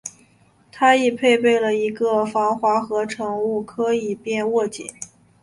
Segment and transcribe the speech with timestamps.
[0.71, 4.65] 它亦配备了一个防滑合成物料以便紧握。